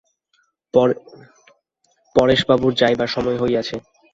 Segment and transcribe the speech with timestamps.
[2.15, 3.75] পরেশবাবুর যাইবার সময় হইয়াছে।